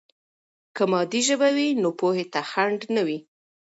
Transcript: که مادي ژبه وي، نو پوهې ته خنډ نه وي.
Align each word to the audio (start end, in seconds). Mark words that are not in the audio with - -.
که 0.75 0.83
مادي 0.91 1.21
ژبه 1.27 1.49
وي، 1.55 1.67
نو 1.81 1.89
پوهې 1.99 2.25
ته 2.33 2.39
خنډ 2.49 2.79
نه 2.95 3.01
وي. 3.07 3.19